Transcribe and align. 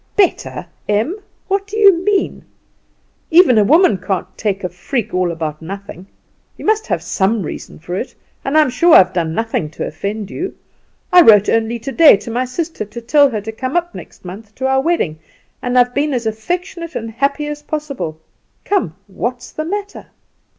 "Better, 0.15 0.65
Em! 0.89 1.15
What 1.47 1.67
do 1.67 1.77
you 1.77 2.03
mean? 2.03 2.43
Even 3.29 3.59
a 3.59 3.63
woman 3.63 3.99
can't 3.99 4.35
take 4.35 4.63
a 4.63 4.69
freak 4.69 5.13
all 5.13 5.29
about 5.31 5.61
nothing! 5.61 6.07
You 6.57 6.65
must 6.65 6.87
have 6.87 7.03
some 7.03 7.43
reason 7.43 7.77
for 7.77 7.93
it, 7.95 8.15
and 8.43 8.57
I'm 8.57 8.71
sure 8.71 8.95
I've 8.95 9.13
done 9.13 9.35
nothing 9.35 9.69
to 9.69 9.85
offend 9.85 10.31
you. 10.31 10.57
I 11.13 11.21
wrote 11.21 11.49
only 11.49 11.77
today 11.77 12.17
to 12.17 12.31
my 12.31 12.45
sister 12.45 12.83
to 12.83 12.99
tell 12.99 13.29
her 13.29 13.41
to 13.41 13.51
come 13.51 13.77
up 13.77 13.93
next 13.93 14.25
month 14.25 14.55
to 14.55 14.65
our 14.65 14.81
wedding, 14.81 15.19
and 15.61 15.77
I've 15.77 15.93
been 15.93 16.15
as 16.15 16.25
affectionate 16.25 16.95
and 16.95 17.11
happy 17.11 17.45
as 17.45 17.61
possible. 17.61 18.19
Come 18.65 18.95
what's 19.05 19.51
the 19.51 19.65
matter?" 19.65 20.07